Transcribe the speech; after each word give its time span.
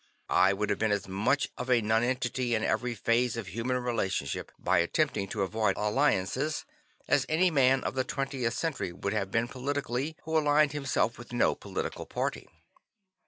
I 0.31 0.51
would 0.51 0.71
have 0.71 0.79
been 0.79 0.91
as 0.91 1.07
much 1.07 1.49
of 1.59 1.69
a 1.69 1.79
nonentity 1.79 2.55
in 2.55 2.63
every 2.63 2.95
phase 2.95 3.37
of 3.37 3.49
human 3.49 3.77
relationship 3.77 4.51
by 4.57 4.79
attempting 4.79 5.27
to 5.27 5.43
avoid 5.43 5.77
alliances, 5.77 6.65
as 7.07 7.23
any 7.29 7.51
man 7.51 7.83
of 7.83 7.93
the 7.93 8.03
20th 8.03 8.53
Century 8.53 8.91
would 8.91 9.13
have 9.13 9.29
been 9.29 9.47
politically, 9.47 10.17
who 10.23 10.35
aligned 10.39 10.71
himself 10.71 11.19
with 11.19 11.33
no 11.33 11.53
political 11.53 12.07
party. 12.07 12.49